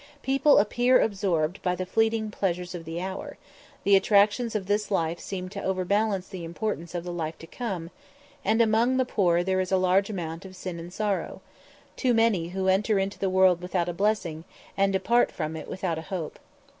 People 0.23 0.57
appear 0.57 0.99
absorbed 0.99 1.61
by 1.61 1.75
the 1.75 1.85
fleeting 1.85 2.31
pleasures 2.31 2.73
of 2.73 2.85
the 2.85 2.99
hour; 2.99 3.37
the 3.83 3.95
attractions 3.95 4.55
of 4.55 4.65
this 4.65 4.89
life 4.89 5.19
seem 5.19 5.47
to 5.49 5.61
overbalance 5.63 6.27
the 6.27 6.43
importance 6.43 6.95
of 6.95 7.03
the 7.03 7.13
life 7.13 7.37
to 7.37 7.45
come; 7.45 7.91
and 8.43 8.63
among 8.63 8.97
the 8.97 9.05
poor 9.05 9.43
there 9.43 9.59
is 9.59 9.71
a 9.71 9.77
large 9.77 10.09
amount 10.09 10.43
of 10.43 10.55
sin 10.55 10.79
and 10.79 10.91
sorrow 10.91 11.39
too 11.95 12.15
many 12.15 12.47
who 12.47 12.67
enter 12.67 13.05
the 13.19 13.29
world 13.29 13.61
without 13.61 13.87
a 13.87 13.93
blessing, 13.93 14.43
and 14.75 14.91
depart 14.91 15.31
from 15.31 15.55
it 15.55 15.67
without 15.67 15.99
a 15.99 16.09
hope. 16.09 16.39